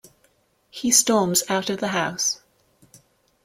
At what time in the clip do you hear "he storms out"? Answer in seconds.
0.71-1.69